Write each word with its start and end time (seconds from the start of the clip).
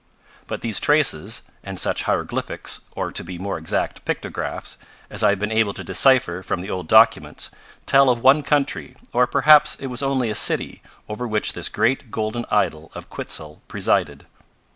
"But 0.47 0.61
these 0.61 0.79
traces, 0.79 1.43
and 1.63 1.79
such 1.79 2.01
hieroglyphics, 2.09 2.81
or, 2.95 3.11
to 3.11 3.23
be 3.23 3.37
more 3.37 3.59
exact 3.59 4.03
pictographs, 4.03 4.79
as 5.11 5.21
I 5.23 5.29
have 5.29 5.37
been 5.37 5.51
able 5.51 5.75
to 5.75 5.83
decipher 5.83 6.41
from 6.41 6.59
the 6.61 6.71
old 6.71 6.87
documents, 6.87 7.51
tell 7.85 8.09
of 8.09 8.19
one 8.23 8.41
country, 8.41 8.95
or 9.13 9.27
perhaps 9.27 9.75
it 9.75 9.91
was 9.93 10.01
only 10.01 10.31
a 10.31 10.33
city, 10.33 10.81
over 11.07 11.27
which 11.27 11.53
this 11.53 11.69
great 11.69 12.09
golden 12.09 12.45
idol 12.49 12.91
of 12.95 13.11
Quitzel 13.11 13.61
presided. 13.67 14.25